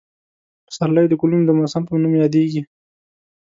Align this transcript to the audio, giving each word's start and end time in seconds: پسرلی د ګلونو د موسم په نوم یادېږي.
پسرلی 0.67 1.05
د 1.09 1.13
ګلونو 1.21 1.43
د 1.47 1.51
موسم 1.57 1.83
په 1.85 1.93
نوم 2.01 2.13
یادېږي. 2.23 2.61